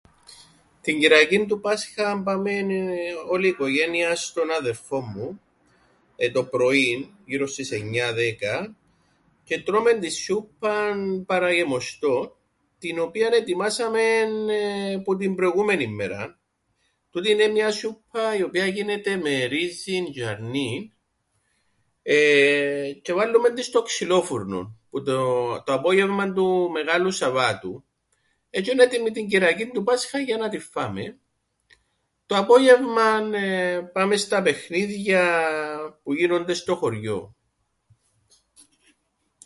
Την 0.81 0.99
Κυριακήν 0.99 1.47
του 1.47 1.59
Πάσχαν 1.59 2.23
πάμεν 2.23 2.69
όλη 3.29 3.45
η 3.45 3.49
οικογένεια 3.49 4.15
στον 4.15 4.51
αδερφόν 4.51 5.03
μου, 5.15 5.41
το 6.33 6.45
πρωίν 6.45 7.09
γύρω 7.25 7.47
στις 7.47 7.71
εννιά, 7.71 8.13
δέκα, 8.13 8.75
και 9.43 9.61
τρώμεν 9.61 9.99
την 9.99 10.11
σούππαν 10.11 11.25
παραγεμοστόν, 11.25 12.35
την 12.79 12.99
οποία 12.99 13.29
ετοιμάσαμεν 13.33 14.31
που 15.03 15.15
την 15.17 15.35
προηγούμενην 15.35 15.91
μέραν. 15.93 16.39
Τούτη 17.09 17.31
είναι 17.31 17.47
μια 17.47 17.71
σούπα 17.71 18.35
η 18.35 18.43
οποία 18.43 18.65
γίνεται 18.65 19.15
με 19.17 19.45
ρύζι 19.45 20.03
τζ̆αι 20.11 20.21
αρνίν 20.27 20.91
τζ̆αι 23.03 23.13
βάλλουμεν 23.13 23.53
την 23.53 23.63
στον 23.63 23.83
ξυλόφουρνον 23.83 24.79
που 24.89 25.03
το 25.03 25.53
απόγευμαν 25.55 26.33
του 26.33 26.69
Μεγάλου 26.71 27.11
Σαββάτου, 27.11 27.83
τζ̆αι 28.51 28.71
εν' 28.71 28.79
έτοιμη 28.79 29.11
την 29.11 29.27
Κυριακήν 29.27 29.71
του 29.71 29.83
Πάσχα 29.83 30.19
για 30.19 30.37
να 30.37 30.49
την 30.49 30.61
φάμεν. 30.61 31.19
Το 32.25 32.35
απόγευμαν 32.35 33.33
πάμεν 33.93 34.17
στα 34.17 34.41
παιχνίδια 34.41 35.23
που 36.03 36.13
γίνονται 36.13 36.53
στο 36.53 36.75
χωριόν. 36.75 37.35